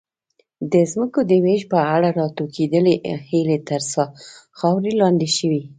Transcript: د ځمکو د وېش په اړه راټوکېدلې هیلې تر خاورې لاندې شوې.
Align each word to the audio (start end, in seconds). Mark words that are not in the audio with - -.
د 0.71 0.73
ځمکو 0.91 1.19
د 1.29 1.31
وېش 1.43 1.61
په 1.73 1.79
اړه 1.95 2.09
راټوکېدلې 2.19 2.95
هیلې 3.29 3.57
تر 3.69 3.81
خاورې 4.57 4.91
لاندې 5.01 5.27
شوې. 5.37 5.61